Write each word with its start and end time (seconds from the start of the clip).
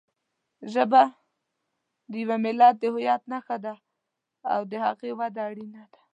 ژبه 0.73 1.03
د 2.11 2.13
یوه 2.23 2.37
ملت 2.45 2.75
د 2.79 2.83
هویت 2.93 3.21
نښه 3.31 3.57
ده 3.65 3.73
او 4.53 4.61
د 4.71 4.73
هغې 4.85 5.11
وده 5.19 5.41
اړینه 5.49 5.83
ده. 5.91 6.01